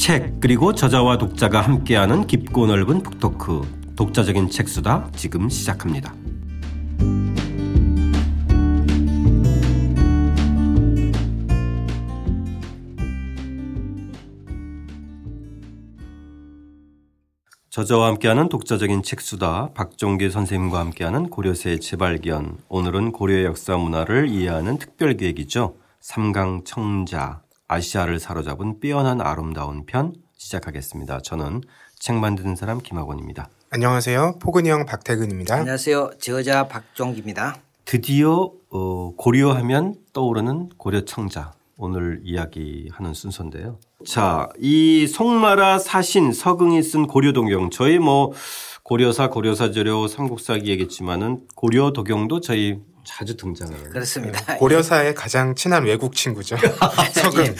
[0.00, 3.60] 책 그리고 저자와 독자가 함께하는 깊고 넓은 북토크.
[3.96, 5.10] 독자적인 책수다.
[5.14, 6.14] 지금 시작합니다.
[17.68, 19.74] 저자와 함께하는 독자적인 책수다.
[19.74, 22.56] 박종계 선생님과 함께하는 고려세 재발견.
[22.70, 25.76] 오늘은 고려의 역사 문화를 이해하는 특별 기획이죠.
[26.00, 31.20] 삼강 청자 아시아를 사로잡은 빼어난 아름다운 편 시작하겠습니다.
[31.20, 31.60] 저는
[32.00, 33.48] 책 만드는 사람 김학원입니다.
[33.70, 34.38] 안녕하세요.
[34.40, 35.54] 포근이 형 박태근입니다.
[35.54, 36.10] 안녕하세요.
[36.20, 37.58] 저자 박종기입니다.
[37.84, 43.78] 드디어 어, 고려하면 떠오르는 고려청자 오늘 이야기하는 순서인데요.
[44.04, 48.32] 자, 이 송나라 사신 서긍이 쓴 고려도경 저희 뭐
[48.82, 53.90] 고려사 고려사저료 삼국사 기 얘기했지만은 고려도경도 저희 자주 등장해요.
[53.90, 54.40] 그렇습니다.
[54.44, 54.56] 네.
[54.56, 56.56] 고려사의 가장 친한 외국 친구죠.
[57.12, 57.44] 서금.
[57.44, 57.54] 예.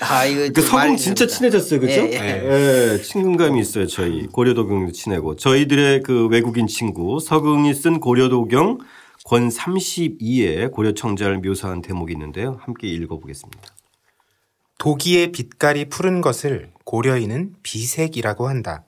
[0.00, 1.36] 아, 이거 그좀 서금 진짜 됩니다.
[1.36, 2.00] 친해졌어요, 그죠?
[2.02, 2.92] 예, 예.
[2.94, 8.78] 예, 친근감이 있어요, 저희 고려도경도 친하고 저희들의 그 외국인 친구 서긍이 쓴 고려도경
[9.24, 13.62] 권 32에 고려청자를 묘사한 대목이 있는데요, 함께 읽어보겠습니다.
[14.78, 18.84] 도기의 빛깔이 푸른 것을 고려인은 비색이라고 한다.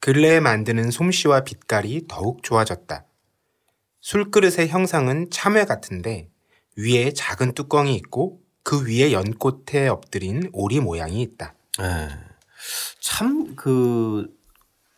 [0.00, 3.04] 근래에 만드는 솜씨와 빛깔이 더욱 좋아졌다.
[4.00, 6.28] 술그릇의 형상은 참외 같은데
[6.76, 11.54] 위에 작은 뚜껑이 있고 그 위에 연꽃에 엎드린 오리 모양이 있다.
[11.80, 12.08] 예.
[13.00, 14.28] 참그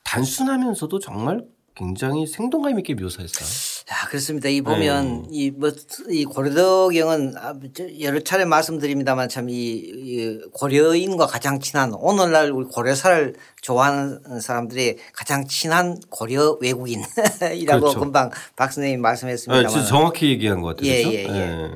[0.05, 3.72] 단순하면서도 정말 굉장히 생동감 있게 묘사했어요.
[3.87, 4.49] 자, 그렇습니다.
[4.49, 12.67] 이 보면 이뭐이 고려도경은 아, 저 여러 차례 말씀드립니다만 참이 고려인과 가장 친한 오늘날 우리
[12.67, 17.11] 고려사를 좋아하는 사람들이 가장 친한 고려 외국인이라고
[17.81, 18.01] 그렇죠.
[18.01, 20.91] 금방 박 선생님이 아, 말씀했습니다만 진짜 정확히 얘기한 것 같아요.
[20.91, 21.17] 예, 그죠?
[21.17, 21.71] 예, 예.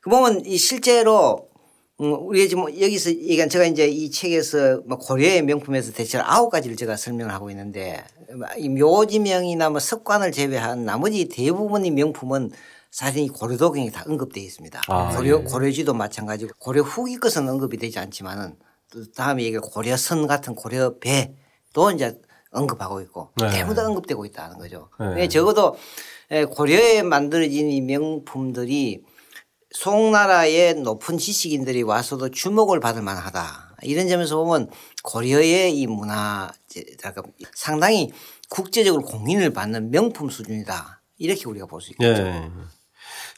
[0.00, 1.43] 그 보면 이 실제로
[2.00, 6.76] 음, 우리가 지금 여기서 얘기한 제가 이제 이 책에서 뭐 고려의 명품에서 대체 아홉 가지를
[6.76, 8.02] 제가 설명을 하고 있는데
[8.58, 12.50] 이 묘지명이나 뭐 습관을 제외한 나머지 대부분의 명품은
[12.90, 14.82] 사실 이 고려도경에 다 언급되어 있습니다.
[14.88, 15.44] 아, 고려, 예.
[15.44, 18.56] 고려지도 마찬가지고 고려 후기 것은 언급이 되지 않지만은
[18.92, 22.20] 또 다음에 얘기할 고려선 같은 고려 배도 이제
[22.50, 23.50] 언급하고 있고 네.
[23.50, 24.88] 대부분 다 언급되고 있다는 거죠.
[25.16, 25.28] 네.
[25.28, 25.76] 적어도
[26.30, 29.02] 에, 고려에 만들어진 이 명품들이
[29.74, 33.76] 송나라의 높은 지식인들이 와서도 주목을 받을 만하다.
[33.82, 34.70] 이런 점에서 보면
[35.02, 36.50] 고려의 이 문화
[37.54, 38.12] 상당히
[38.48, 41.02] 국제적으로 공인을 받는 명품 수준이다.
[41.18, 42.22] 이렇게 우리가 볼 수 있겠죠.
[42.22, 42.50] 예.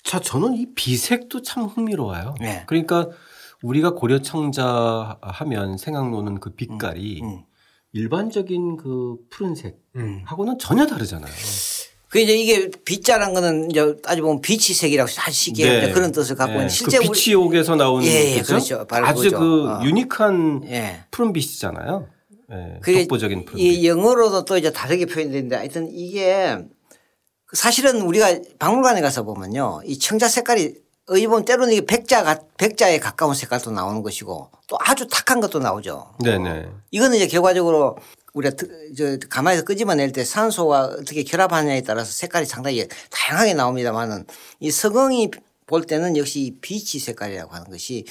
[0.05, 2.35] 자, 저는 이 비색도 참 흥미로워요.
[2.41, 2.65] 네.
[2.67, 3.09] 그러니까
[3.63, 7.43] 우리가 고려청자 하면 생각나는 그 빛깔이 음.
[7.93, 10.23] 일반적인 그 푸른색 음.
[10.27, 11.33] 하고는 전혀 다르잖아요.
[12.17, 15.93] 그 이제 이게 빛자란 거는 이제 따지 보면 비치색이라고 사실 쉽게 네.
[15.93, 16.73] 그런 뜻을 갖고 있는 네.
[16.73, 18.41] 실제 그 우리 빛이 옥에서 나온 예, 예?
[18.41, 18.87] 그렇죠.
[18.87, 19.31] 바로 아주.
[19.31, 19.83] 그 어.
[19.85, 21.05] 유니크한 예.
[21.11, 22.07] 푸른 빛이잖아요.
[22.53, 22.79] 예.
[22.81, 23.63] 그게 독보적인 푸른 빛.
[23.63, 26.57] 이 영어로도 또 이제 다르게 표현되는데 하여튼 이게
[27.53, 29.83] 사실은 우리가 박물관에 가서 보면요.
[29.85, 30.73] 이 청자 색깔이
[31.07, 36.15] 보면 때로는 이게 백자가 백자에 가까운 색깔도 나오는 것이고 또 아주 탁한 것도 나오죠.
[36.25, 36.67] 네네.
[36.93, 37.99] 이거는 이제 결과적으로
[38.37, 44.27] 우리가 트- 저 가마에서 끄집어낼 때 산소와 어떻게 결합하느냐에 따라서 색깔이 상당히 다양하게 나옵니다만은
[44.61, 45.31] 이 서긍이
[45.67, 48.05] 볼 때는 역시 이 비취 색깔이라고 하는 것이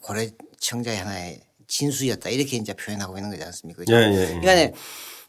[0.00, 0.24] 고려
[0.60, 3.80] 청자의 하나의 진수였다 이렇게 이제 표현하고 있는 거지 않습니까?
[3.80, 3.94] 그죠?
[3.94, 4.40] 예, 예, 예.
[4.40, 4.78] 그러니까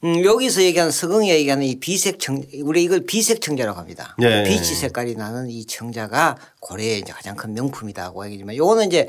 [0.04, 4.16] 음, 여기서 얘기하는 서긍이 얘기하는 이 비색 청 우리 이걸 비색 청자라고 합니다.
[4.22, 4.76] 예, 비취 예.
[4.76, 9.08] 색깔이 나는 이 청자가 고려의 이제 가장 큰 명품이다고 얘기지만 요거는 이제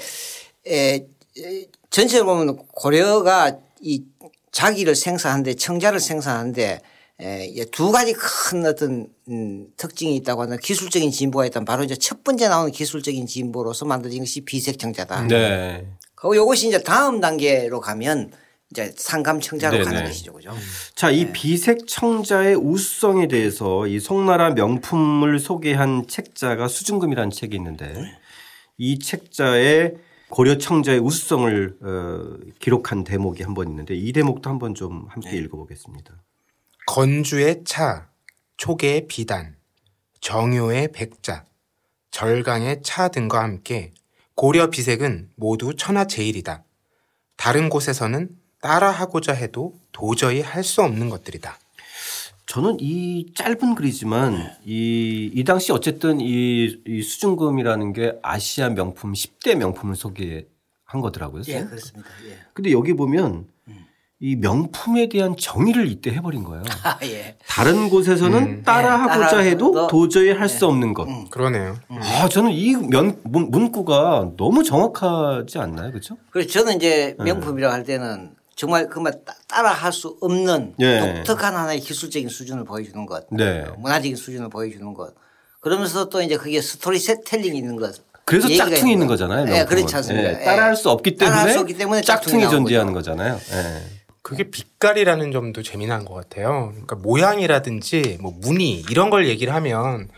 [0.67, 1.07] 에,
[1.37, 4.05] 에, 전체적으로 보면 고려가 이
[4.55, 6.81] 자기를 생산하는데 청자를 생산하는데
[7.21, 12.23] 에, 이두 가지 큰 어떤 음, 특징이 있다고 하는 기술적인 진보가 있다면 바로 이제 첫
[12.25, 15.27] 번째 나오는 기술적인 진보로서 만들어진 것이 비색 청자다.
[15.27, 15.87] 네.
[16.15, 18.33] 그리고 요것이 이제 다음 단계로 가면
[18.71, 19.85] 이제 상감 청자로 네네.
[19.85, 20.33] 가는 것이죠.
[20.33, 20.53] 그죠?
[20.95, 21.17] 자, 네.
[21.17, 28.19] 이 비색 청자의 우수성에 대해서 이 송나라 명품을 소개한 책자가 수중금이라는 책이 있는데 네.
[28.79, 29.95] 이 책자의
[30.35, 35.37] 고려 청자의 우수성을 어, 기록한 대목이 한 번 있는데 이 대목도 한번 좀 함께 네.
[35.37, 36.13] 읽어보겠습니다.
[36.89, 38.09] 건주의 차,
[38.57, 39.55] 촉의 비단,
[40.21, 41.45] 정효의 백자,
[42.11, 43.93] 절강의 차 등과 함께
[44.35, 46.65] 고려 비색은 모두 천하제일이다.
[47.37, 51.57] 다른 곳에서는 따라하고자 해도 도저히 할 수 없는 것들이다.
[52.47, 59.55] 저는 이 짧은 글이지만 이, 이 당시 어쨌든 이, 이 수중금이라는 게 아시아 명품 10대
[59.57, 60.45] 명품을 소개한
[61.01, 61.43] 거더라고요.
[61.49, 62.09] 예, 그렇습니다.
[62.29, 62.39] 예.
[62.53, 63.47] 근데 여기 보면
[64.21, 66.63] 이 명품에 대한 정의를 이때 해버린 거예요.
[66.85, 67.37] 아, 예.
[67.47, 68.63] 다른 곳에서는 음.
[68.63, 71.07] 따라하고자 네, 해도 도저히 할 수 없는 것.
[71.31, 71.77] 그러네요.
[71.89, 75.91] 아, 저는 이 면, 문, 문구가 너무 정확하지 않나요?
[75.91, 76.17] 그렇죠?
[76.31, 77.25] 그래서 저는 이제 네.
[77.25, 81.01] 명품이라고 할 때는 정말 그만 따- 따라할 수 없는 예.
[81.25, 83.65] 독특한 하나의 기술적인 수준을 보여주는 것, 네.
[83.79, 85.15] 문화적인 수준을 보여주는 것.
[85.61, 87.95] 그러면서 또 이제 그게 스토리텔링이 있는 것.
[88.27, 89.15] 그래서 짝퉁이 있는 것.
[89.15, 89.41] 거잖아요.
[89.49, 89.67] 예, 명품은.
[89.67, 90.29] 그렇지 않습니까?
[90.35, 90.45] 예, 예.
[90.45, 93.11] 따라할 수 없기 때문에, 따라할 수 없기 때문에 짝퉁이 짝퉁이 존재하는 거죠.
[93.13, 93.39] 거잖아요.
[93.53, 93.83] 예.
[94.23, 96.71] 그게 빛깔이라는 점도 재미난 것 같아요.
[96.73, 100.09] 그러니까 모양이라든지 뭐 무늬 이런 걸 얘기를 하면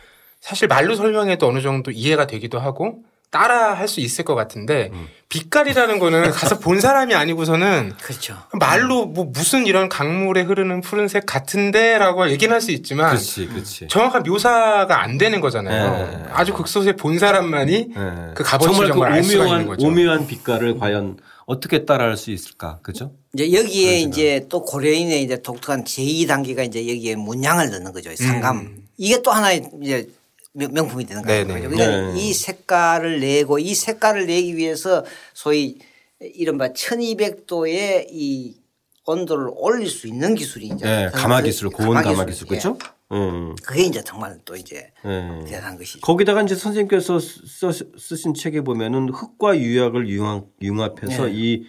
[0.40, 3.00] 사실 말로 설명해도 어느 정도 이해가 되기도 하고
[3.32, 5.08] 따라 할 수 있을 것 같은데 음.
[5.40, 8.36] 빛깔이라는 거는 가서 본 사람이 아니고서는 그렇죠.
[8.58, 13.86] 말로 뭐 무슨 이런 강물에 흐르는 푸른색 같은데라고 얘기는 할 수 있지만 그렇지, 그렇지.
[13.88, 16.06] 정확한 묘사가 안 되는 거잖아요.
[16.06, 16.24] 네.
[16.32, 18.32] 아주 극소수의 본 사람만이 예.
[18.34, 19.76] 그 값어치 정말 그 오묘한.
[19.78, 22.78] 오묘한 빛깔을 과연 어떻게 따라할 수 있을까?
[22.82, 23.12] 그죠?
[23.34, 28.10] 이제 여기에 이제 또 고려인의 이제 독특한 제2 단계가 이제 여기에 문양을 넣는 거죠.
[28.16, 28.56] 상감.
[28.58, 28.82] 음.
[28.96, 30.08] 이게 또 하나의 이제
[30.56, 31.46] 명- 명품이 되는 거죠.
[31.46, 32.12] 그러니까 네.
[32.20, 35.04] 이 색깔을 내고 이 색깔을 내기 위해서
[35.34, 35.78] 소위
[36.20, 38.56] 이른바 1200도의 이
[39.04, 42.48] 온도를 올릴 수 있는 기술이 이제 예, 그- 가마 그 기술, 고온 가마 가마 기술.
[42.48, 42.72] 기술.
[42.72, 42.78] 그죠?
[43.12, 43.54] 음.
[43.56, 43.62] 예.
[43.64, 45.44] 그게 이제 정말 또 이제 예.
[45.46, 46.00] 대단한 것이죠.
[46.00, 51.32] 거기다가 이제 선생님께서 써, 쓰신 책에 보면은 흙과 유약을 융합, 융합해서 네.
[51.34, 51.66] 이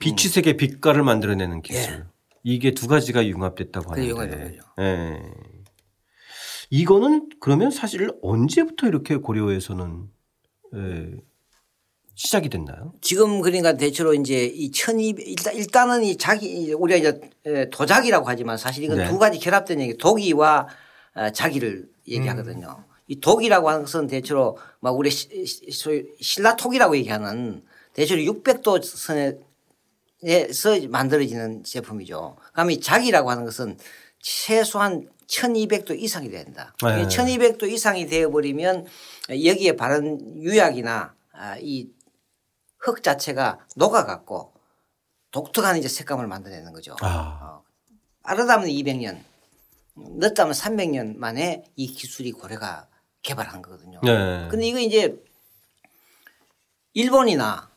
[0.00, 2.06] 비취색의 빛깔을 만들어내는 기술.
[2.42, 4.08] 이게 두 가지가 융합됐다고 하는데.
[4.08, 4.62] 융합된 거죠.
[4.80, 5.20] 예.
[6.70, 10.08] 이거는 그러면 사실 언제부터 이렇게 고려에서는
[10.76, 11.10] 예,
[12.14, 12.92] 시작이 됐나요?
[13.00, 18.56] 지금 그러니까 대체로 이제 이 천이 일단 일단은 이 자기 우리가 이제 에, 도자기라고 하지만
[18.56, 19.08] 사실 이건 네.
[19.08, 20.68] 두 가지 결합된 얘기 독이와
[21.14, 22.84] 어, 자기를 얘기하거든요.
[23.08, 27.64] 이 독이라고 하는 것은 대체로 막 우리 소위 신라톡이라고 얘기하는
[27.94, 28.80] 대체로 600도
[30.22, 32.36] 선에서 만들어지는 제품이죠.
[32.50, 33.76] 그다음에 이 자기라고 하는 것은
[34.20, 36.74] 최소한 1200도 이상이 된다.
[36.82, 37.06] 네.
[37.06, 38.86] 1200도 이상이 되어버리면
[39.30, 44.52] 여기에 바른 유약이나 아, 이흙 자체가 녹아갖고
[45.30, 46.96] 독특한 이제 색감을 만들어내는 거죠.
[47.00, 47.60] 아,
[48.22, 49.22] 빠르다면 200년,
[49.96, 52.88] 늦다면 300년 만에 이 기술이 고려가
[53.22, 54.00] 개발한 거거든요.
[54.02, 54.48] 네.
[54.50, 55.22] 근데 이거 이제
[56.94, 57.70] 일본이나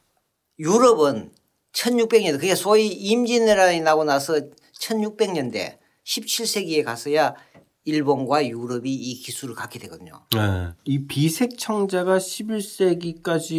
[0.57, 1.31] 유럽은
[1.73, 4.39] 1600년대 그게 소위 임진왜란이 나고 나서
[4.79, 7.35] 1600년대 17세기에 가서야
[7.85, 10.25] 일본과 유럽이 이 기술을 갖게 되거든요.
[10.33, 10.69] 네.
[10.85, 13.51] 이 비색 청자가 11세기까지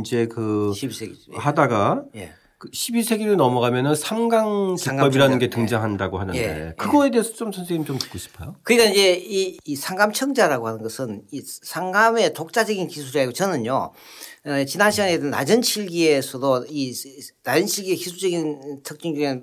[0.00, 1.34] 이제 그 11세기.
[1.34, 2.32] 하다가 예.
[2.60, 5.56] 그 12세기로 넘어가면은 삼강 기법이라는 게 청자.
[5.56, 6.74] 등장한다고 하는데 예.
[6.76, 8.54] 그거에 대해서 좀 선생님 좀 듣고 싶어요.
[8.64, 13.92] 그러니까 이제 이, 이 상감청자라고 하는 것은 이 상감의 독자적인 기술이라고 저는요.
[14.44, 16.92] 어, 지난 시간에 낮은 칠기에서도 이
[17.44, 19.40] 낮은 칠기의 기술적인 특징 중에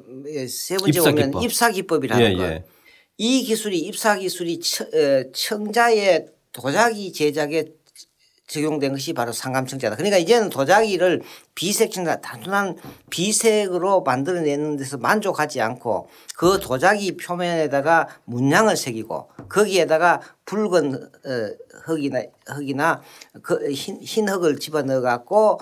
[0.48, 1.44] 세 번째 입사 보면 기법.
[1.44, 2.44] 입사 기법이라는 예, 것.
[2.44, 2.64] 예.
[3.18, 7.66] 이 기술이 입사 기술이 처- 어, 청자의 도자기 제작에
[8.48, 9.98] 적용된 것이 바로 상감청자다.
[9.98, 11.22] 그러니까 이제는 도자기를
[11.54, 12.78] 비색 청자 단순한
[13.10, 23.02] 비색으로 만들어내는 데서 만족하지 않고 그 도자기 표면에다가 문양을 새기고 거기에다가 붉은 어, 흙이나 흙이나
[23.44, 25.60] 그 흰, 흰 흙을 집어넣어 갖고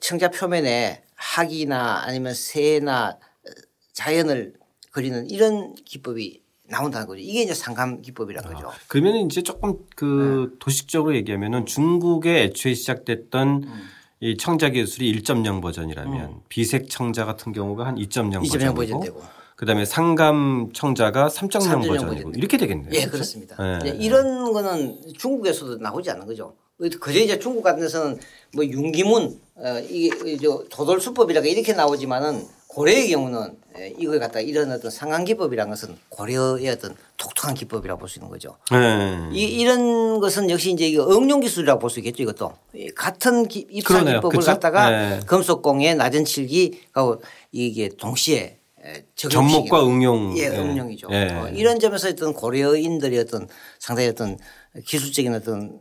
[0.00, 3.50] 청자 표면에 학이나 아니면 새나 어,
[3.94, 4.54] 자연을
[4.90, 7.20] 그리는 이런 기법이 나온다는 거죠.
[7.20, 8.70] 이게 이제 상감 기법이라는 거죠.
[8.88, 10.56] 그러면 이제 조금 그 네.
[10.60, 13.82] 도식적으로 얘기하면은 중국에 애초에 시작됐던 음.
[14.20, 19.30] 이 청자 기술이 1.0 버전이라면 비색 청자 같은 경우가 한2.0 2.0 버전이고 버전.
[19.56, 22.34] 그다음에 상감 청자가 3.0 3.0 버전이고 버전.
[22.34, 22.90] 이렇게 되겠네요.
[22.92, 23.10] 예, 그렇죠?
[23.12, 23.56] 그렇습니다.
[23.60, 23.78] 예.
[23.78, 26.54] 이제 이런 거는 중국에서도 나오지 않는 거죠.
[26.78, 28.18] 그저 이제 중국 같은 데서는
[28.54, 33.59] 뭐 윤기문 어, 이게 저 도돌 수법이라고 이렇게 나오지만은 고려의 경우는 예,
[33.98, 38.56] 이걸 갖다 이런 어떤 상한 기법이라는 것은 고려의 어떤 독특한 기법이라고 볼 수 있는 거죠.
[38.72, 39.28] 예.
[39.32, 42.22] 이, 이런 것은 역시 이제 응용 기술이라고 볼 수 있겠죠.
[42.22, 44.16] 이것도 이 같은 기, 그러네요.
[44.16, 44.50] 기법을 그쵸?
[44.50, 45.20] 갖다가 네.
[45.26, 47.22] 금속공예 낮은 칠기하고
[47.52, 50.36] 이게 동시에 에, 접목과 응용.
[50.38, 50.48] 예, 예.
[50.48, 51.08] 응용이죠.
[51.10, 51.28] 예.
[51.32, 53.46] 어, 이런 점에서 어떤 고려인들의 어떤
[53.78, 54.38] 상당히 어떤
[54.86, 55.78] 기술적인 어떤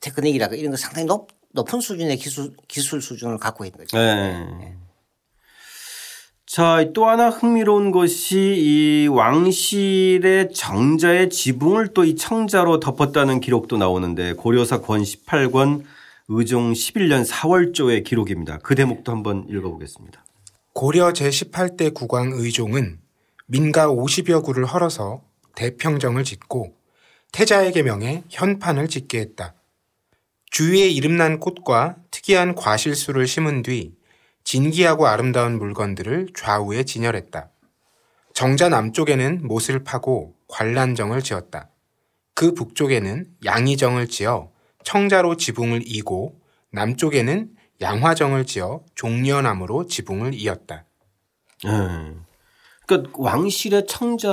[0.00, 3.96] 테크닉이라고 이런 거 상당히 높, 높은 수준의 기술, 기술 수준을 갖고 있는 거죠.
[3.98, 4.74] 예.
[6.50, 14.32] 자, 또 하나 흥미로운 것이 이 왕실의 정자의 지붕을 또 이 청자로 덮었다는 기록도 나오는데
[14.32, 15.84] 고려사 권 18권
[16.26, 18.58] 의종 11년 4월조의 기록입니다.
[18.64, 20.24] 그 대목도 한번 읽어보겠습니다.
[20.72, 22.98] 고려 제18대 국왕 의종은
[23.46, 25.22] 민가 50여 구를 헐어서
[25.54, 26.74] 대평정을 짓고
[27.30, 29.54] 태자에게 명해 현판을 짓게 했다.
[30.50, 33.99] 주위에 이름난 꽃과 특이한 과실수를 심은 뒤
[34.44, 37.50] 진기하고 아름다운 물건들을 좌우에 진열했다.
[38.34, 41.68] 정자 남쪽에는 못을 파고 관란정을 지었다.
[42.34, 44.50] 그 북쪽에는 양이정을 지어
[44.84, 46.40] 청자로 지붕을 이고
[46.72, 50.84] 남쪽에는 양화정을 지어 종려나무로 지붕을 이었다.
[51.66, 51.70] 예.
[52.86, 54.32] 그러니까 왕실의 청자로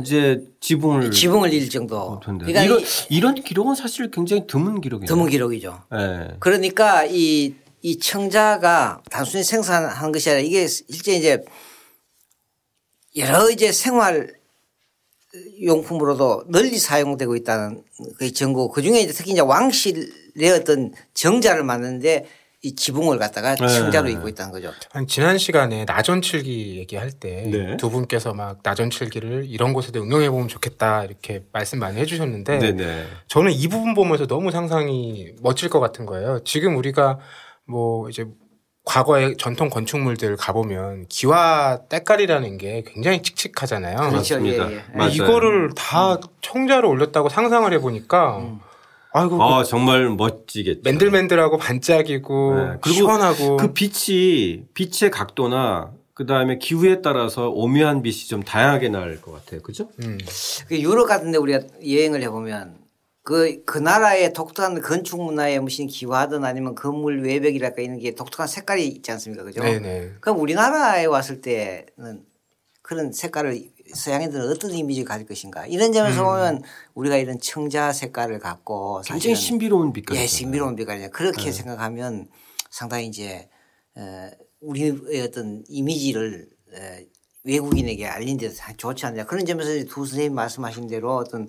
[0.00, 2.18] 이제 지붕을 지붕을 일 정도.
[2.20, 5.06] 그러니까 이런 이 이런 기록은 사실 굉장히 드문 기록이에요.
[5.06, 5.82] 드문 기록이죠.
[5.92, 6.36] 예.
[6.38, 11.44] 그러니까 이, 이 청자가 단순히 생산하는 것이 아니라 이게 실제 이제
[13.16, 14.34] 여러 이제 생활
[15.62, 17.82] 용품으로도 널리 사용되고 있다는
[18.18, 22.26] 그 정보 그 중에 이제 특히 이제 왕실의 어떤 정자를 만드는데
[22.62, 23.66] 이 지붕을 갖다가 네.
[23.66, 24.70] 청자로 입고 있다는 거죠.
[24.90, 27.76] 한 지난 시간에 나전칠기 얘기할 때두 네.
[27.78, 33.06] 분께서 막 나전칠기를 이런 곳에도 응용해 보면 좋겠다 이렇게 말씀 많이 해주셨는데 네네.
[33.28, 36.40] 저는 이 부분 보면서 너무 상상이 멋질 것 같은 거예요.
[36.44, 37.18] 지금 우리가
[37.70, 38.26] 뭐 이제
[38.84, 43.96] 과거의 전통 건축물들 가보면 기와 때깔이라는 게 굉장히 칙칙하잖아요.
[43.96, 44.16] 그렇죠.
[44.16, 44.70] 맞습니다.
[44.72, 44.84] 예, 예.
[44.94, 45.10] 맞아요.
[45.12, 48.58] 이거를 다 청자로 올렸다고 상상을 해보니까 음.
[49.12, 50.80] 아이고 아 정말 멋지겠죠.
[50.84, 52.66] 맨들맨들하고 반짝이고 네.
[52.80, 59.20] 그리고 시원하고 그 빛이 빛의 각도나 그 다음에 기후에 따라서 오묘한 빛이 좀 다양하게 날
[59.20, 59.62] 것 같아요.
[59.62, 59.88] 그죠?
[60.02, 60.18] 음.
[60.68, 62.76] 그 유럽 같은 데 우리가 여행을 해보면
[63.22, 68.86] 그, 그 나라의 독특한 건축 문화에 무슨 기와든 아니면 건물 외벽이랄까 이런 게 독특한 색깔이
[68.86, 69.44] 있지 않습니까?
[69.44, 69.62] 그죠?
[69.62, 70.14] 네네.
[70.20, 72.24] 그럼 우리나라에 왔을 때는
[72.82, 76.62] 그런 색깔을 서양인들은 어떤 이미지를 가질 것인가 이런 점에서 보면
[76.94, 80.16] 우리가 이런 청자 색깔을 갖고 굉장히 신비로운 빛깔.
[80.16, 82.28] 예, 신비로운 빛깔이냐 그렇게 생각하면
[82.70, 83.48] 상당히 이제
[83.96, 86.98] 어, 우리의 어떤 이미지를 어,
[87.44, 91.48] 외국인에게 알린 데 좋지 않냐 그런 점에서 두 선생님 말씀하신 대로 어떤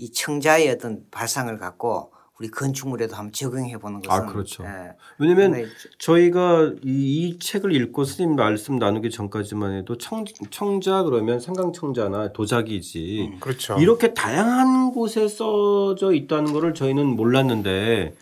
[0.00, 4.64] 이 청자의 어떤 발상을 갖고 우리 건축물에도 한번 적용해 보는 것은 아, 그렇죠.
[4.64, 5.66] 예, 왜냐면 상당히
[5.98, 13.36] 저희가 이, 이 책을 읽고 스님 말씀 나누기 전까지만 해도 청, 청자 그러면 생강청자나 도자기지
[13.40, 13.76] 그렇죠.
[13.78, 18.14] 이렇게 다양한 곳에 써져 있다는 거를 저희는 몰랐는데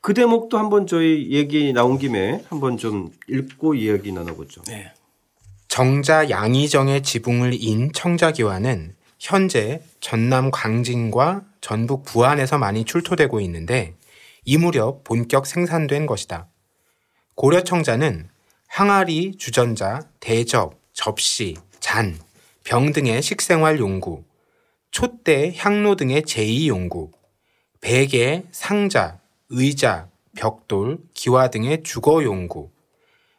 [0.00, 4.62] 그 대목도 한번 저희 얘기 나온 김에 한번 좀 읽고 이야기 나눠보죠.
[4.68, 4.92] 네.
[5.66, 13.94] 정자 양이정의 지붕을 인 청자기와는 현재 전남 광진과 전북 부안에서 많이 출토되고 있는데
[14.44, 16.48] 이 무렵 본격 생산된 것이다.
[17.34, 18.28] 고려 청자는
[18.68, 22.18] 항아리, 주전자, 대접, 접시, 잔,
[22.64, 24.24] 병 등의 식생활 용구,
[24.90, 27.10] 촛대, 향로 등의 제2 용구,
[27.80, 32.70] 베개, 상자, 의자, 벽돌, 기와 등의 주거 용구,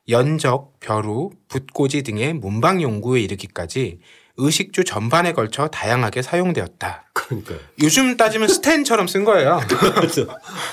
[0.10, 4.00] 연적, 벼루, 붓꽂이 등의 문방 용구에 이르기까지
[4.38, 7.06] 의식주 전반에 걸쳐 다양하게 사용되었다.
[7.14, 7.58] 그러니까요.
[7.82, 9.60] 요즘 따지면 스탠처럼 쓴 거예요.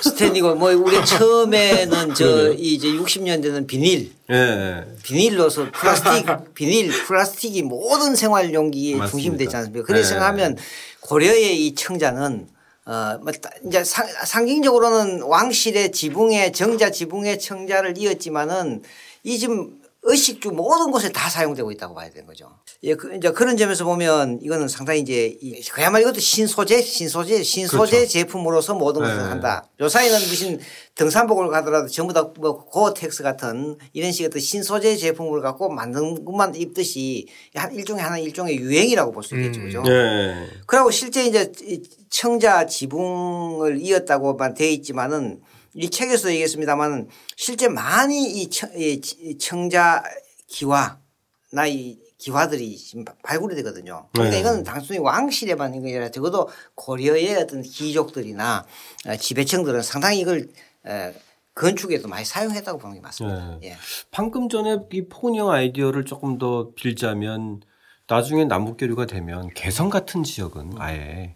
[0.03, 4.85] 스탠이고 뭐 우리 처음에는 저 이제 60년대는 비닐 예, 예.
[5.03, 9.11] 비닐로서 플라스틱, 비닐, 플라스틱이 모든 생활 용기의 맞습니다.
[9.11, 9.87] 중심이 되지 않습니까?
[9.87, 10.09] 그래서 네.
[10.11, 10.57] 생각하면
[11.01, 12.47] 고려의 이 청자는
[12.87, 18.83] 어, 뭐 따- 이제 상, 상징적으로는 왕실의 지붕에 정자 지붕에 청자를 이었지만은
[19.23, 19.71] 이 지금
[20.07, 22.51] 의식주 모든 곳에 다 사용되고 있다고 봐야 되는 거죠.
[22.83, 27.97] 예, 그, 이제 그런 점에서 보면 이거는 상당히 이제 이- 그야말로 이것도 신소재, 신소재, 신소재
[27.97, 28.13] 그렇죠.
[28.13, 29.23] 제품으로서 모든 것을 네.
[29.23, 29.65] 한다.
[29.81, 30.61] 요사이는 무슨
[30.95, 36.55] 등산복을 가더라도 전부 다 뭐 고어텍스 같은 이런 식의 어떤 신소재 제품을 갖고 만든 것만
[36.55, 39.61] 입듯이 한 일종의 하나 일종의 유행이라고 볼 수 있겠죠.
[39.61, 39.65] 음.
[39.65, 39.83] 그죠?
[39.89, 40.35] 예.
[40.67, 45.41] 그리고 실제 이제 이 청자 지붕을 이었다고만 되어 있지만은
[45.75, 49.01] 이 책에서 얘기했습니다만은 실제 많이 이 청- 이
[49.39, 50.03] 청자
[50.47, 54.09] 기와나 이 기와들이 지금 발굴이 되거든요.
[54.13, 54.41] 그러니까 네.
[54.41, 58.65] 이건 단순히 왕실에만 있는 게 아니라 적어도 고려의 어떤 귀족들이나
[59.07, 60.49] 어, 지배층들은 상당히 이걸
[60.85, 61.13] 어,
[61.55, 63.59] 건축에도 많이 사용했다고 보는 게 맞습니다.
[63.65, 63.77] 예.
[64.11, 67.61] 방금 전에 이 포근형 아이디어를 조금 더 빌자면
[68.09, 71.35] 나중에 남북 교류가 되면 개성 같은 지역은 아예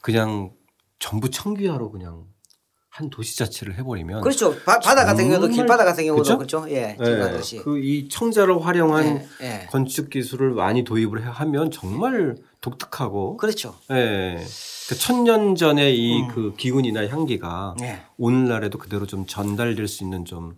[0.00, 0.52] 그냥
[0.98, 2.26] 전부 청귀화로 그냥
[2.90, 6.70] 한 도시 자체를 해버리면 그렇죠 바, 다 같은 경우도 길바다 같은 경우도 그렇죠, 그렇죠?
[6.74, 7.58] 예 네.
[7.62, 9.66] 그이 그 청자를 활용한 예, 예.
[9.70, 14.38] 건축 기술을 많이 도입을 하면 정말 독특하고 그렇죠 예
[14.88, 16.54] 그~ 천년 전에 이그 음.
[16.56, 18.00] 기운이나 향기가 예.
[18.16, 20.56] 오늘날에도 그대로 좀 전달될 수 있는 좀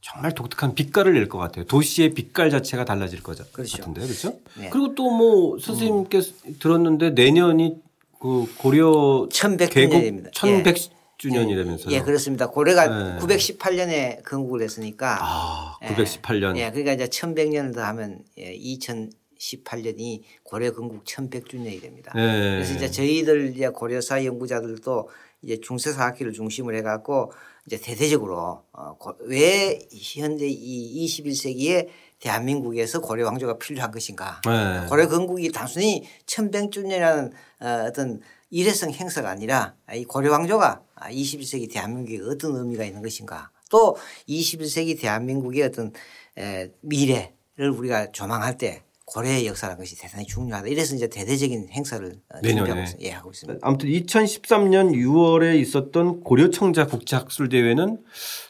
[0.00, 1.64] 정말 독특한 빛깔을 낼 것 같아요.
[1.64, 3.78] 도시의 빛깔 자체가 달라질 것 그렇죠.
[3.78, 4.32] 같은데요, 그렇죠?
[4.56, 4.70] 네.
[4.70, 6.56] 그리고 또 뭐 선생님께 음.
[6.60, 7.76] 들었는데 내년이
[8.20, 10.97] 그 고려 1100 계곡 1100 예.
[11.24, 11.28] 예.
[11.28, 11.90] 1주년이라면서요.
[11.90, 12.46] 예, 그렇습니다.
[12.48, 13.18] 고려가 네.
[13.18, 15.18] 918년에 건국을 했으니까.
[15.20, 15.88] 아, 예.
[15.88, 16.56] 918년.
[16.56, 22.12] 예, 그러니까 이제 1100년을 더 하면 예, 2018년이 고려 건국 1100주년이 됩니다.
[22.14, 22.56] 네.
[22.56, 25.08] 그래서 이제 저희들 이제 고려사 연구자들도
[25.42, 27.32] 이제 중세 사학기를 중심을 해갖고
[27.66, 34.40] 이제 대대적으로 어왜 현재 이 21세기에 대한민국에서 고려 왕조가 필요한 것인가?
[34.44, 34.86] 네.
[34.88, 38.20] 고려 건국이 단순히 1100주년이라는 어, 어떤
[38.50, 43.50] 일회성 행사가 아니라 이 고려 왕조가 21세기 대한민국에 어떤 의미가 있는 것인가.
[43.70, 43.96] 또
[44.28, 45.92] 21세기 대한민국의 어떤
[46.38, 50.68] 에, 미래를 우리가 조망할 때 고려의 역사라는 것이 대단히 중요하다.
[50.68, 52.84] 이래서 이제 대대적인 행사를 어, 내년에.
[53.00, 53.58] 예, 하고 있습니다.
[53.62, 57.98] 아무튼 2013년 6월에 있었던 고려청자 국제학술 대회는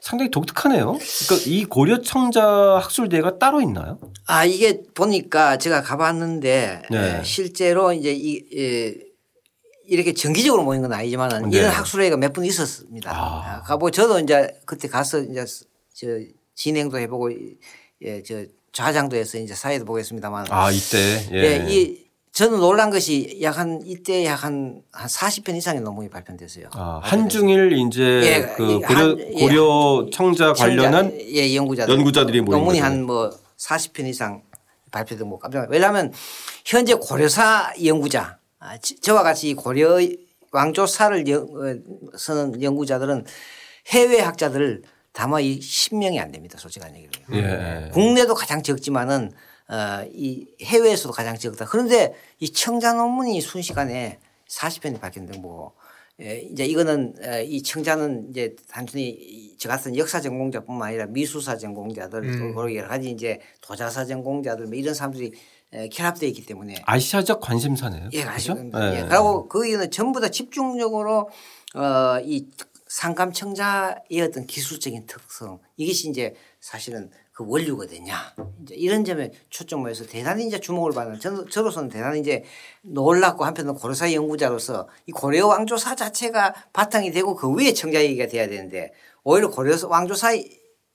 [0.00, 0.98] 상당히 독특하네요.
[1.26, 2.44] 그러니까 이 고려청자
[2.82, 4.00] 학술 대회가 따로 있나요?
[4.26, 7.18] 아 이게 보니까 제가 가봤는데 네.
[7.20, 9.07] 에, 실제로 이제 이 에,
[9.88, 11.58] 이렇게 정기적으로 모인 건 아니지만 네.
[11.58, 13.10] 이런 학술회가 몇번 있었습니다.
[13.10, 13.56] 아.
[13.58, 15.44] 아, 가보 저도 이제 그때 가서 이제
[15.94, 16.06] 저
[16.54, 17.30] 진행도 해보고
[18.02, 21.36] 예, 저 좌장도 해서 이제 사회도 보겠습니다만 아 이때 예.
[21.42, 26.68] 예, 이 저는 놀란 것이 약 한 이때 약한 한 40편 이상의 논문이 발표됐어요.
[26.72, 29.40] 아, 한중일 이제 예, 그이 고려 한- 예.
[29.40, 32.78] 고려 청자 관련한 청자, 예, 연구자들 연구자들이 모인 논문이.
[32.80, 34.42] 한 뭐 40편 이상
[34.92, 35.66] 발표된 거 깜짝.
[35.70, 36.12] 왜냐하면
[36.64, 38.37] 현재 고려사 연구자
[39.00, 39.98] 저와 같이 이 고려
[40.50, 43.24] 왕조사를 연, 어, 쓰는 연구자들은
[43.88, 46.58] 해외 학자들 다마 이 10명이 안 됩니다.
[46.58, 47.12] 솔직한 얘기로.
[47.34, 47.90] 예.
[47.92, 49.32] 국내도 가장 적지만은
[49.68, 51.66] 어, 이 해외에서도 가장 적다.
[51.66, 55.72] 그런데 이 청자 논문이 순식간에 40편이 발견된 거고
[56.20, 62.22] 예, 이제 이거는 어, 이 청자는 이제 단순히 이저 같은 역사 전공자뿐만 아니라 미술사 전공자들
[62.54, 65.32] 또 여러 가지 이제 도자사 전공자들 뭐 이런 사람들이 에,
[65.92, 68.08] 결합되어 있기 때문에 아시아적 관심사네요.
[68.12, 68.56] 예, 그렇죠?
[68.56, 69.00] 예.
[69.00, 69.06] 예.
[69.08, 71.28] 그리고 거기는 전부 다 집중적으로
[71.74, 72.46] 어, 이
[72.86, 78.12] 상감청자의 어떤 기술적인 특성 이것이 이제 사실은 그 원료거든요.
[78.62, 82.42] 이제 이런 점에 초점을 해서 대단히 이제 주목을 받는 저는 저로서는 대단히 이제
[82.82, 88.48] 놀랍고 한편으로 고려사 연구자로서 이 고려 왕조사 자체가 바탕이 되고 그 위에 청자 얘기가 돼야
[88.48, 90.42] 되는데 오히려 고려 왕조사에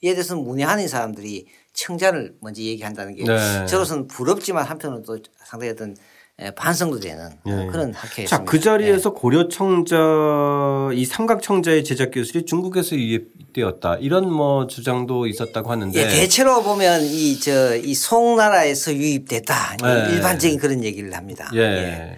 [0.01, 3.65] 대해서는 문외한인 사람들이 청자를 먼저 얘기한다는 게 네.
[3.65, 5.95] 저로서는 부럽지만 한편으로 또 상당히 어떤
[6.39, 7.51] 에, 반성도 되는 예.
[7.71, 8.25] 그런 학회였습니다.
[8.37, 9.95] 자, 그 자리에서 고려 청자
[10.93, 13.97] 이 삼각 청자의 제작 기술이 중국에서 유입되었다.
[13.97, 20.13] 이런 뭐 주장도 있었다고 하는데 예, 대체로 보면 이 저이 송나라에서 유입됐다 네.
[20.15, 21.51] 일반적인 그런 얘기를 합니다.
[21.53, 22.17] 예.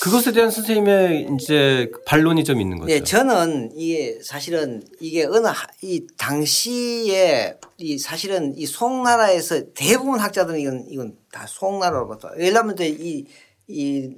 [0.00, 2.86] 그것에 대한 선생님의 이제 반론이 좀 있는 거죠.
[2.92, 10.60] 네, 저는 이게 사실은 이게 어느 하- 이 당시에 이 사실은 이 송나라에서 대부분 학자들은
[10.60, 13.26] 이건 이건 다 송나라로부터 왜냐하면 또 이,
[13.66, 14.10] 이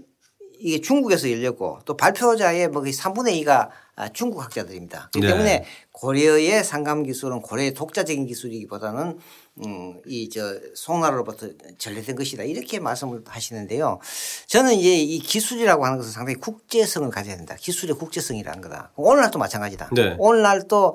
[0.59, 3.71] 이게 중국에서 열렸고 또 발표자의 뭐 거의 3분의 2가
[4.13, 5.09] 중국 학자들입니다.
[5.13, 5.33] 그렇기 네.
[5.33, 9.19] 때문에 고려의 상감 기술은 고려의 독자적인 기술이기보다는
[9.65, 13.99] 음, 이 저 송나라로부터 전래된 것이다 이렇게 말씀을 하시는데요.
[14.47, 17.57] 저는 이제 이 기술이라고 하는 것은 상당히 국제성을 가져야 된다.
[17.59, 18.93] 기술의 국제성이라는 거다.
[18.97, 19.91] 오늘날도 마찬가지다.
[19.93, 20.17] 네.
[20.19, 20.95] 오늘날도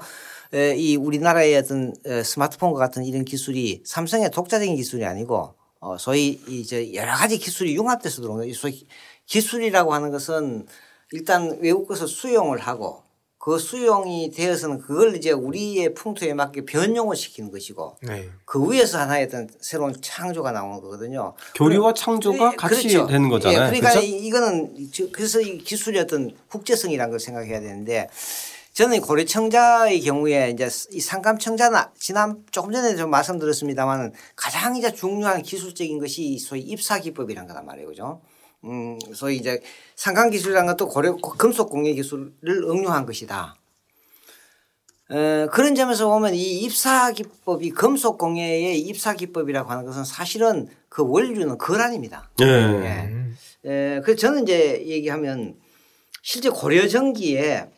[0.53, 6.39] 에, 이 우리나라의 어떤 에, 스마트폰과 같은 이런 기술이 삼성의 독자적인 기술이 아니고 어, 소위
[6.47, 8.53] 이제 여러 가지 기술이 융합돼서 들어온 거예요.
[8.53, 8.87] 소위
[9.25, 10.65] 기술이라고 하는 것은
[11.11, 13.04] 일단 외국 것을 수용을 하고
[13.45, 18.27] 그 수용이 되어서는 그걸 이제 우리의 풍토에 맞게 변용을 시키는 것이고 네.
[18.43, 21.35] 그 위에서 하나의 어떤 새로운 창조가 나오는 거거든요.
[21.53, 23.05] 교류와 창조가 예, 같이 그렇죠.
[23.05, 23.55] 되는 거잖아요.
[23.55, 24.07] 예, 그러니까 그렇죠?
[24.07, 28.09] 이- 이거는 저- 그래서 이 기술의 어떤 국제성이라는 걸 생각해야 되는데
[28.73, 35.43] 저는 이 고려청자의 경우에 이제 이 상감청자는 지난 조금 전에 좀 말씀드렸습니다만 가장 이제 중요한
[35.43, 37.89] 기술적인 것이 소위 입사기법이라는 거단 말이에요.
[37.89, 38.21] 그죠?
[38.65, 39.61] 음, 소위 이제
[39.95, 43.55] 상감기술이라는 것도 고려 금속 공예 기술을 응용한 것이다.
[45.07, 51.03] 어, 그런 점에서 보면 이 입사 기법이 금속 공예의 입사 기법이라고 하는 것은 사실은 그
[51.07, 52.31] 원료는 거란입니다.
[52.41, 52.45] 예.
[52.45, 53.69] 예.
[53.69, 55.55] 에, 그래서 저는 이제 얘기하면
[56.23, 57.69] 실제 고려 전기에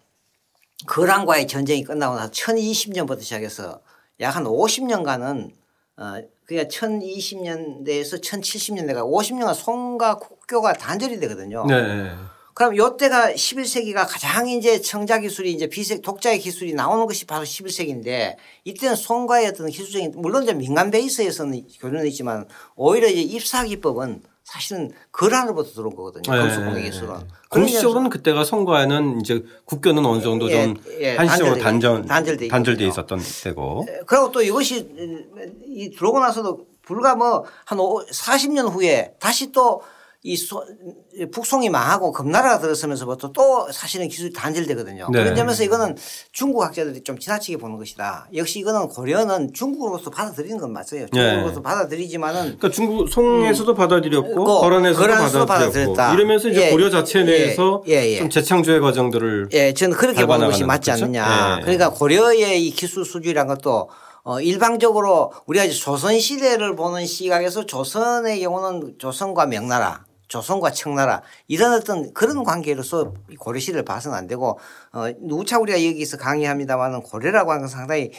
[0.85, 3.81] 거란과의 전쟁이 끝나고 나서 1020년부터 시작해서
[4.19, 5.51] 약 한 50년간은
[5.97, 11.65] 어, 그러니까 1020년대에서 1070년대가 50년간 송과 국교가 단절이 되거든요.
[11.67, 12.09] 네.
[12.53, 18.35] 그럼 요때가 11세기가 가장 이제 청자 기술이 이제 비색 독자의 기술이 나오는 것이 바로 11세기인데
[18.63, 24.91] 이때는 송과의 어떤 기술적인 물론 이제 민간 베이스에서는 교류는 있지만 오히려 이제 입사 기법은 사실은
[25.11, 26.33] 거란으로부터 들어온 거거든요.
[26.33, 26.41] 네.
[26.41, 27.15] 금속공예 기술은.
[27.49, 32.87] 공식적으로는 그때가 선거에는 이제 국교는 어느 정도 예, 좀 예, 한시적으로 단절 단절돼 단절돼.
[32.87, 33.85] 있었던 때고.
[34.05, 34.89] 그리고 또 이것이
[35.65, 39.81] 이 들어오고 나서도 불과 뭐 한 40년 후에 다시 또
[40.27, 40.61] 이 소,
[41.31, 45.07] 북송이 망하고 금나라가 들어서면서부터 또 사실은 기술이 단절되거든요.
[45.09, 45.23] 네.
[45.23, 45.95] 그런 점에서 이거는
[46.33, 48.27] 중국 학자들이 좀 지나치게 보는 것이다.
[48.35, 51.07] 역시 이거는 고려는 중국으로서 받아들이는 건 맞아요.
[51.13, 51.29] 네.
[51.31, 56.13] 중국으로서 받아들이지만은 그러니까 중국 송에서도 받아들였고 그 거란에서도 거란에서도 받아들였고 받아들였다.
[56.13, 58.17] 이러면서 이제 예, 고려 자체 예, 내에서 예, 예.
[58.17, 61.05] 좀 재창조의 과정들을 예, 저는 그렇게 보는 것이 맞지 거죠?
[61.05, 61.57] 않느냐.
[61.59, 61.61] 예.
[61.61, 63.89] 그러니까 고려의 이 기술 수준이란 것도
[64.23, 71.73] 어, 일방적으로 우리가 이제 조선 시대를 보는 시각에서 조선의 경우는 조선과 명나라 조선과 청나라 이런
[71.73, 74.59] 어떤 그런 관계로서 이 고려 시대를 봐서는 안 되고
[74.91, 78.11] 어, 누차 우리가 여기서 강의합니다만은 고려라고 하는 건 상당히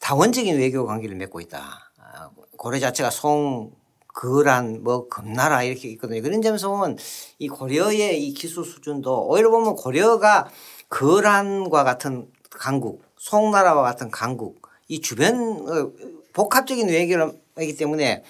[0.00, 1.92] 다원적인 외교 관계를 맺고 있다.
[1.98, 3.72] 아, 고려 자체가 송,
[4.08, 6.20] 거란, 뭐 금나라 이렇게 있거든요.
[6.22, 6.98] 그런 점에서 보면
[7.38, 10.48] 이 고려의 이 기술 수준도 오히려 보면 고려가
[10.88, 15.36] 거란과 같은 강국, 송나라와 같은 강국 이 주변
[15.68, 15.92] 어,
[16.32, 18.24] 복합적인 외교를 하기 때문에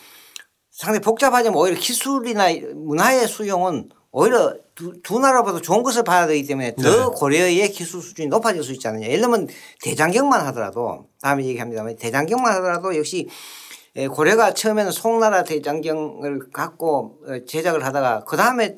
[0.72, 6.74] 상당히 복잡하지만 오히려 기술이나 문화의 수용은 오히려 두, 두 나라보다 좋은 것을 봐야 되기 때문에
[6.74, 7.14] 더 네.
[7.14, 9.06] 고려의 기술 수준이 높아질 수 있지 않느냐.
[9.06, 9.48] 예를 들면
[9.82, 13.28] 대장경만 하더라도 다음에 얘기합니다만 대장경만 하더라도 역시
[13.96, 18.74] 에, 고려가 처음에는 송나라 대장경을 갖고 어, 제작을 하다가 그 다음에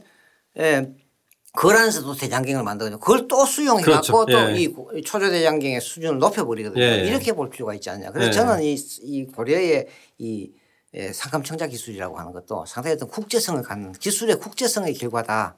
[1.52, 2.98] 거란에서도 대장경을 만들거든요.
[2.98, 4.50] 그걸 또 수용해 갖고 그렇죠.
[4.56, 4.72] 예.
[4.72, 6.82] 또이 초조 대장경의 수준을 높여버리거든요.
[6.82, 7.06] 예.
[7.06, 8.10] 이렇게 볼 필요가 있지 않냐.
[8.10, 8.32] 그래서 예.
[8.32, 9.86] 저는 이, 이 고려의
[10.18, 10.50] 이
[10.94, 15.56] 예, 상감청자 기술이라고 하는 것도 상당히 어떤 국제성을 갖는 기술의 국제성의 결과다.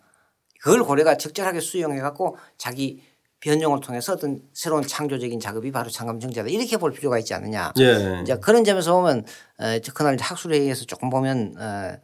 [0.60, 3.02] 그걸 고려가 적절하게 수용해 갖고 자기
[3.40, 6.48] 변용을 통해서 어떤 새로운 창조적인 작업이 바로 상감청자다.
[6.48, 7.72] 이렇게 볼 필요가 있지 않느냐.
[7.78, 8.20] 예.
[8.22, 9.24] 이제 그런 점에서 보면
[9.58, 11.96] 어, 그날 학술회의에서 조금 보면 어,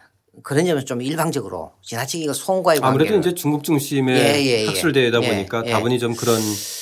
[0.43, 4.67] 그런 점에서 좀 일방적으로 지나치게 이거 송과의 아무래도 이제 중국 중심의 예, 예, 예.
[4.67, 5.71] 학술대회다 예, 보니까 예.
[5.71, 6.39] 다분히 좀 그런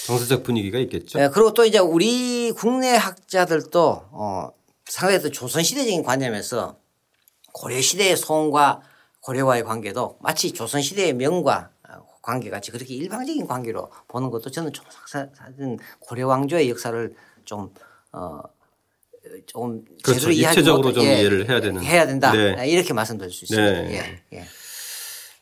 [0.07, 1.21] 정서적 분위기가 있겠죠.
[1.21, 4.51] 예, 그리고 또 이제 우리 국내 학자들도 어,
[5.23, 6.79] 또 조선시대적인 관념에서
[7.53, 8.83] 고려시대의 송과
[9.21, 15.29] 고려와의 관계도 마치 조선시대의 명과 어, 관계같이 그렇게 일방적인 관계로 보는 것도 저는 좀 사-
[15.35, 17.73] 사실은 고려 왕조의 역사를 좀
[18.13, 18.41] 어,
[19.47, 20.31] 좀 그렇죠.
[20.31, 21.83] 입체적으로 못- 좀 이해를 해야 되는.
[21.83, 22.69] 해야 된다 네.
[22.69, 23.83] 이렇게 말씀드릴 수 있습니다.
[23.83, 23.95] 네.
[24.33, 24.45] 예, 예.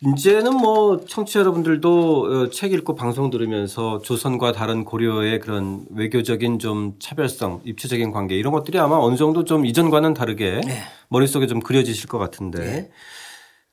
[0.00, 6.94] 이제는 뭐 청취자 여러분들도 어, 책 읽고 방송 들으면서 조선과 다른 고려의 그런 외교적인 좀
[7.00, 10.82] 차별성, 입체적인 관계 이런 것들이 아마 어느 정도 좀 이전과는 다르게 네.
[11.08, 12.90] 머릿속에 좀 그려지실 것 같은데.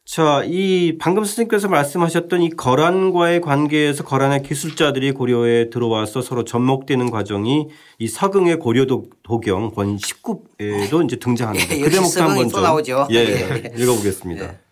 [0.04, 7.68] 자, 이 방금 선생님께서 말씀하셨던 이 거란과의 관계에서 거란의 기술자들이 고려에 들어와서 서로 접목되는 과정이
[8.00, 13.08] 이 서경의 고려 도- 도경 권 19에도 이제 등장하는데 예, 그 대목도 한번 좀 나오죠.
[13.12, 13.74] 예, 예.
[13.78, 14.65] 읽어보겠습니다.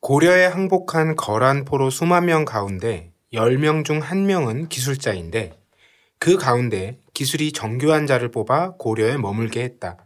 [0.00, 5.52] 고려에 항복한 거란포로 수만 명 가운데 10명 중 1명은 기술자인데
[6.18, 9.98] 그 가운데 기술이 정교한 자를 뽑아 고려에 머물게 했다.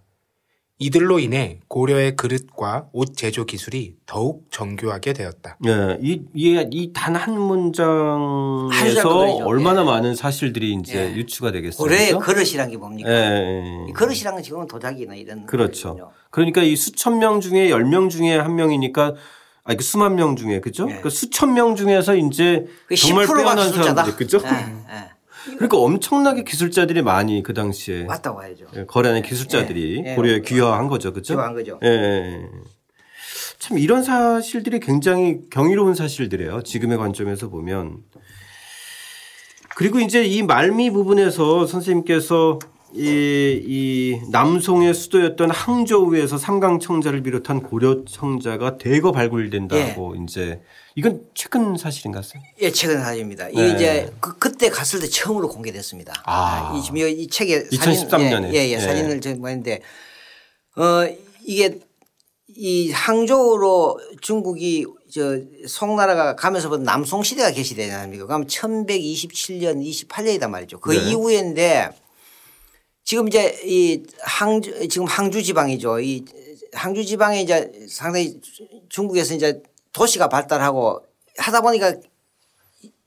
[0.80, 5.56] 이들로 인해 고려의 그릇과 옷 제조 기술이 더욱 정교하게 되었다.
[5.64, 5.98] 예,
[6.34, 9.84] 이단한한 문장에서 얼마나 예.
[9.84, 11.14] 많은 사실들이 이제 예.
[11.14, 11.78] 유추가 되겠어요.
[11.78, 12.26] 고려의 그렇죠?
[12.26, 13.08] 그릇이란 게 뭡니까?
[13.08, 13.86] 예, 예, 예.
[13.88, 15.90] 이 그릇이란 건 지금은 도자기나 이런 그렇죠.
[15.90, 16.10] 거거든요.
[16.30, 19.14] 그러니까 이 수천 명 중에 열 명 중에 한 명이니까
[19.64, 20.86] 아, 그 수만 명 중에 그죠?
[20.90, 21.00] 예.
[21.00, 23.72] 그 수천 명 중에서 이제 그 정말 10%가 빼어난.
[23.72, 24.40] 사람들 그죠?
[24.44, 25.54] 예, 예.
[25.54, 28.42] 그러니까 엄청나게 기술자들이 많이 그 당시에 왔다고.
[28.76, 30.14] 예, 거란의 기술자들이.
[30.14, 31.34] 고려에 귀화한 거죠, 그죠?
[31.34, 31.80] 귀화한 거죠.
[31.82, 32.48] 예, 예.
[33.58, 36.62] 참 이런 사실들이 굉장히 경이로운 사실들이에요.
[36.62, 37.98] 지금의 관점에서 보면.
[39.76, 42.58] 그리고 이제 이 말미 부분에서 선생님께서
[42.96, 50.60] 이, 이 남송의 수도였던 항저우에서 삼강청자를 비롯한 고려청자가 대거 발굴된다고 이제
[50.94, 52.22] 이건 최근 사실인가요?
[52.60, 53.48] 예, 최근 사진입니다.
[53.48, 53.74] 이게 네.
[53.74, 56.14] 이제 그, 그때 갔을 때 처음으로 공개됐습니다.
[56.24, 56.72] 아.
[56.76, 58.52] 이, 지금 이, 이 책에 2013 사진, 년에.
[58.52, 58.78] 예, 예, 예, 예.
[58.78, 59.80] 사진을 제가 봤는데
[60.76, 61.08] 어
[61.44, 61.80] 이게
[62.56, 68.26] 이 항저우로 중국이 저 송나라가 가면서부터 남송 시대가 개시되지 않습니까?
[68.26, 70.78] 그러면 1127년, 28년이단 말이죠.
[70.78, 71.10] 그 네.
[71.10, 71.90] 이후인데
[73.04, 76.00] 지금 이제 이 항주 지금 항주 지방이죠.
[76.00, 76.24] 이
[76.72, 78.40] 항주 지방에 이제 상당히
[78.88, 79.62] 중국에서 이제
[79.92, 81.00] 도시가 발달하고
[81.38, 81.94] 하다 보니까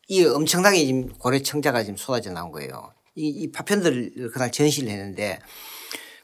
[0.07, 2.91] 이 엄청나게 지금 고려 청자가 지금 쏟아져 나온 거예요.
[3.15, 5.39] 이, 이 파편들을 그날 전시를 했는데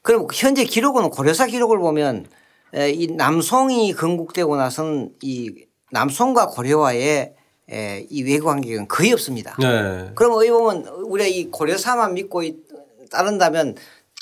[0.04, 2.28] 그럼 현재 기록은 고려사 기록을 보면
[2.76, 7.34] 에, 이 남송이 건국되고 나서는 이 남송과 고려와의
[7.72, 9.56] 에, 이 외교 관계는 거의 없습니다.
[9.60, 10.12] 네.
[10.16, 12.58] 그럼 어디 보면 우리가 이 고려사만 믿고 이-
[13.14, 13.76] 따른다면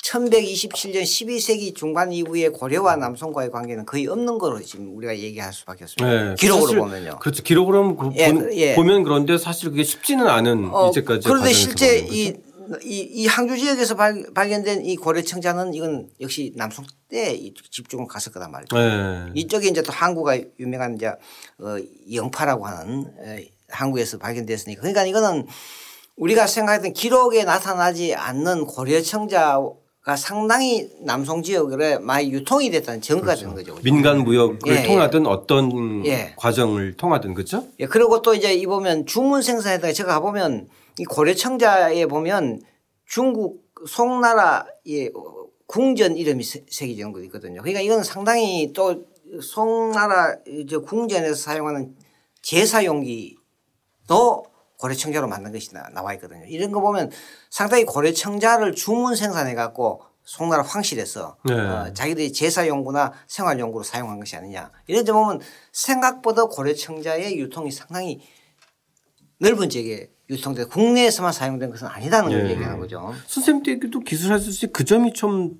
[0.04, 6.22] 1127년 12세기 중반 이후에 고려와 남송과의 관계는 거의 없는 거로 지금 우리가 얘기할 수밖에 없습니다.
[6.30, 6.34] 네.
[6.36, 7.18] 기록으로 보면요.
[7.20, 7.42] 그렇죠.
[7.42, 8.74] 기록으로 보- 예, 본- 예.
[8.74, 12.32] 보면 그런데 사실 그게 쉽지는 않은 어, 이제까지 그런데 실제 이.
[12.84, 17.36] 이, 이 항주 지역에서 발, 발견된 이 고려 청자는 이건 역시 남송 때
[17.70, 18.76] 집중을 갔을 거단 말이죠.
[18.78, 19.26] 네.
[19.34, 21.76] 이쪽에 이제 또 항구가 유명한 이제 어,
[22.14, 25.46] 영파라고 하는 에, 항구에서 발견됐으니까 그러니까 이거는
[26.16, 33.54] 우리가 생각했던 기록에 나타나지 않는 고려 청자가 상당히 남송 지역에 많이 유통이 됐다는 증거가 되는
[33.54, 33.74] 거죠.
[33.74, 33.82] 그죠?
[33.82, 36.34] 민간 무역을 예, 통하든 어떤 예.
[36.36, 37.66] 과정을 통하든 그죠?
[37.80, 42.60] 예, 그리고 또 이제 이 보면 주문 생산에다가 제가 가보면 이 고려 청자에 보면
[43.06, 45.10] 중국 송나라 의
[45.66, 47.62] 궁전 이름이 새- 새겨진 거 있거든요.
[47.62, 49.06] 그러니까 이건 상당히 또
[49.40, 51.96] 송나라 이제 궁전에서 사용하는
[52.42, 53.38] 제사용기도
[54.86, 56.44] 고려청자로 만든 것이 나- 나와 있거든요.
[56.46, 57.10] 이런 거 보면
[57.50, 61.54] 상당히 고려청자를 주문 생산해 갖고 송나라 황실에서 네.
[61.54, 64.72] 어, 자기들이 제사 용구나 생활 용구로 사용한 것이 아니냐.
[64.88, 65.40] 이런 점 보면
[65.72, 68.20] 생각보다 고려청자의 유통이 상당히
[69.38, 72.50] 넓은 지역에 유통돼 국내에서만 사용된 것은 아니다는 걸 예.
[72.52, 73.12] 얘기하는 거죠.
[73.26, 75.58] 선생님 때도 기술하셨을 때그 점이 좀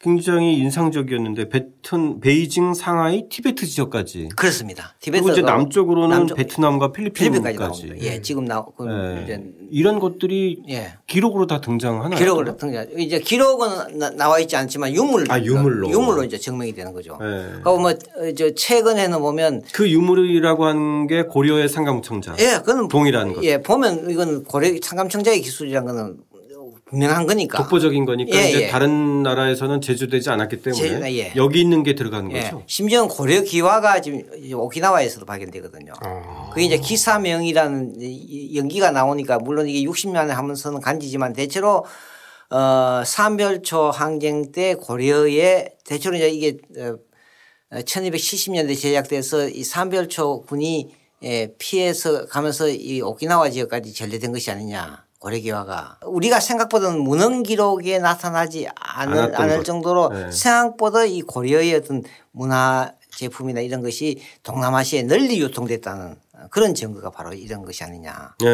[0.00, 4.94] 굉장히 인상적이었는데 베튼, 베이징, 상하이, 티베트 지역까지 그렇습니다.
[5.02, 7.94] 그리고 티베트 이제 남쪽으로는 남쪽- 베트남과 필리핀까지.
[8.02, 9.24] 예, 지금 나그 예.
[9.24, 10.92] 이제 이런 것들이 예.
[11.08, 12.16] 기록으로 다 등장하나요?
[12.16, 12.86] 기록을 등장.
[12.96, 15.90] 이제 기록은 나- 나와 있지 않지만 유물 아, 유물로.
[15.90, 17.18] 유물로 이제 증명이 되는 거죠.
[17.20, 17.58] 예.
[17.60, 22.36] 그러니까 뭐저 최근에는 보면 그 유물이라고 하는 게 고려의 상감청자.
[22.38, 23.42] 예, 그는 동일한 것.
[23.42, 26.18] 예, 보면 이건 고려 상감청자의 기술이란 거는
[26.88, 27.58] 분명한 거니까.
[27.58, 28.68] 독보적인 거니까 예, 이제 예.
[28.68, 31.32] 다른 나라에서는 제조되지 않았기 때문에 제- 예.
[31.36, 32.40] 여기 있는 게 들어가는 예.
[32.42, 32.62] 거죠.
[32.66, 34.22] 심지어 는 고려 기와가 지금
[34.54, 35.92] 오키나와에서도 발견되거든요.
[36.04, 36.50] 어.
[36.54, 41.84] 그게 이제 기사명이라는 이- 연기가 나오니까 물론 이게 60년에 하면서는 간지지만 대체로
[42.50, 46.96] 어 삼별초 항쟁 때 고려에 대체로 이제 이게 어
[47.80, 50.88] 1270년대 제작돼서 이 삼별초 군이
[51.24, 55.04] 예, 피해서 가면서 이 오키나와 지역까지 전래된 것이 아니냐.
[55.18, 59.64] 고려기와가 우리가 생각보다는 문헌 기록에 나타나지 않을, 않을 것.
[59.64, 60.30] 정도로 네.
[60.30, 66.16] 생각보다 이 고려의 어떤 문화 제품이나 이런 것이 동남아시아에 널리 유통됐다는
[66.50, 68.36] 그런 증거가 바로 이런 것이 아니냐.
[68.44, 68.48] 예.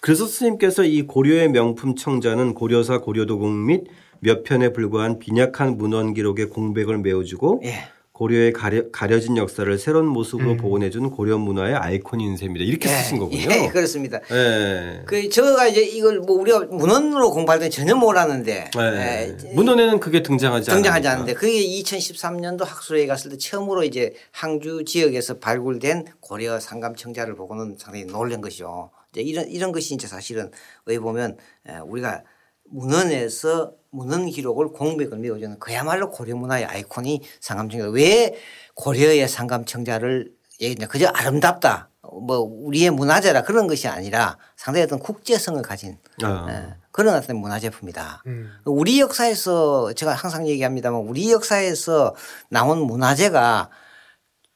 [0.00, 3.84] 그래서 스님께서 이 고려의 명품 청자는 고려사 고려도공 및
[4.20, 7.88] 몇 편에 불과한 빈약한 문헌 기록의 공백을 메워주고 예.
[8.12, 12.62] 고려의 가려, 가려 진 역사를 새로운 모습으로 복원해준 고려 문화의 아이콘인 셈이다.
[12.64, 13.50] 이렇게 쓰신 거군요.
[13.50, 14.20] 예, 그렇습니다.
[14.30, 15.02] 예.
[15.06, 18.80] 그 저가 이제 이걸 뭐 우리가 문헌으로 공부할 때 전혀 몰랐는데 예.
[18.80, 20.70] 예, 문헌에는 그게 등장하지.
[20.70, 27.76] 등장하지 않는데 그게 2013년도 학술회에 갔을 때 처음으로 이제 항주 지역에서 발굴된 고려 상감청자를 보고는
[27.78, 28.90] 상당히 놀란 것이죠.
[29.12, 30.50] 이제 이런 이런 것이 이제 사실은
[30.84, 32.22] 왜 보면 에, 우리가
[32.70, 37.88] 문헌에서 문헌 기록을 공백을 메워주는 그야말로 고려 문화의 아이콘이 상감청자.
[37.90, 38.34] 왜
[38.74, 41.90] 고려의 상감청자를 얘기냐 그저 아름답다.
[42.02, 46.46] 뭐 우리의 문화재라 그런 것이 아니라 상당히 어떤 국제성을 가진 아.
[46.50, 48.22] 에, 그런 어떤 문화제품이다.
[48.26, 48.50] 음.
[48.64, 52.14] 우리 역사에서 제가 항상 얘기합니다만 우리 역사에서
[52.48, 53.70] 나온 문화재가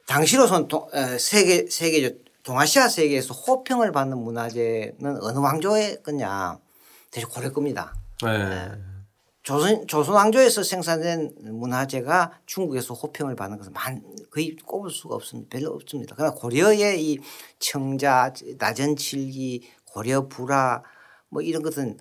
[0.06, 6.58] 당시로선 동- 에, 세계 세계적 동아시아 세계에서 호평을 받는 문화재는 어느 왕조의 거냐
[7.10, 7.94] 대체 고려 겁니다.
[8.24, 8.95] 예.
[9.46, 15.56] 조선 조선 왕조에서 생산된 문화재가 중국에서 호평을 받는 것은 만 거의 꼽을 수가 없습니다.
[15.56, 16.16] 별로 없습니다.
[16.16, 17.20] 그러나 고려의 이
[17.60, 20.82] 청자, 나전칠기, 고려 불화
[21.28, 21.96] 뭐 이런 것은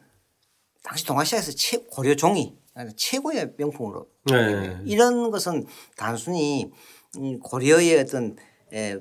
[0.82, 2.58] 당시 동아시아에서 최, 고려 종이
[2.98, 4.82] 최고의 명품으로 네.
[4.86, 6.72] 이런 것은 단순히
[7.16, 8.38] 이 고려의 어떤
[8.74, 8.98] 에,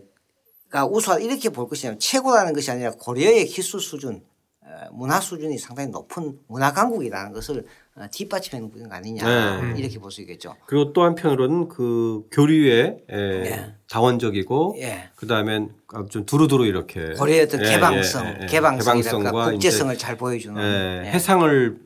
[0.69, 4.23] 가 우수하다 이렇게 볼 것이 아니라 최고라는 것이 아니라 고려의 기술 수준
[4.67, 7.65] 에, 문화 수준이 상당히 높은 문화 강국이라는 것을 어,
[8.11, 9.79] 뒷받침하는 것 아니냐 네.
[9.79, 10.57] 이렇게 볼 수 있겠죠.
[10.67, 13.75] 그리고 또 한편으로는 그 교류에 예, 예.
[13.89, 15.11] 다원적이고 예.
[15.15, 15.69] 그다음에
[16.11, 20.61] 좀 두루두루 이렇게 고려의 어떤 예, 개방성, 예, 개방성과 국제성을 잘 보여주는.
[21.05, 21.77] 해상을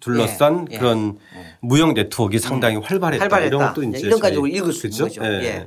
[0.00, 0.66] 둘러싼.
[0.66, 1.18] 그런
[1.60, 3.22] 무역 네트워크가 상당히 활발했다.
[3.22, 3.46] 활발했다.
[3.56, 4.98] 이런 것도 이제 이런 가지고 읽을 수 있는?
[5.00, 5.24] 거죠.
[5.24, 5.66] 예.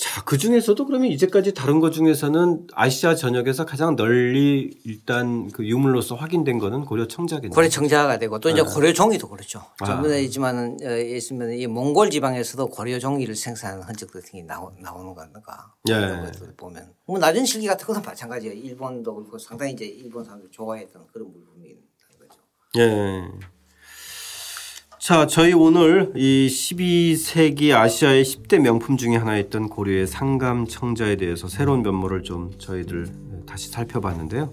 [0.00, 6.14] 자, 그 중에서도 그러면 이제까지 다른 것 중에서는 아시아 전역에서 가장 널리 일단 그 유물로서
[6.14, 7.54] 확인된 거는 고려 청자겠네요.
[7.54, 9.62] 고려 청자가 되고 또 이제 고려 종이도 그렇죠.
[9.78, 9.84] 아.
[9.84, 15.14] 전번에 있지만은 어, 있으면 이 몽골 지방에서도 고려 종이를 생산하는 흔적 같은 게 나오, 나오는
[15.14, 15.74] 건가.
[15.90, 15.92] 예.
[15.92, 18.54] 것들 보면 뭐 낮은 실기 같은 것도 마찬가지예요.
[18.54, 21.76] 일본도 그렇고 상당히 이제 일본 사람들이 좋아했던 그런 물품인
[22.18, 22.40] 거죠.
[22.78, 23.49] 예.
[25.10, 31.82] 자, 저희 오늘 이 12세기 아시아의 10대 명품 중에 하나였던 고려의 상감 청자에 대해서 새로운
[31.82, 33.08] 면모를 좀 저희들
[33.44, 34.52] 다시 살펴봤는데요.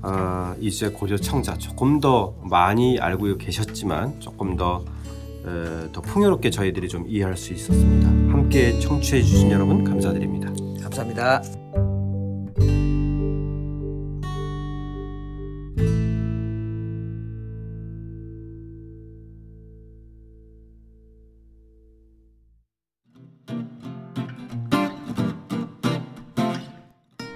[0.00, 4.86] 아, 이제 고려 청자 조금 더 많이 알고 계셨지만 조금 더,
[5.46, 8.08] 에, 더 풍요롭게 저희들이 좀 이해할 수 있었습니다.
[8.08, 10.50] 함께 청취해 주신 여러분 감사드립니다.
[10.82, 11.42] 감사합니다.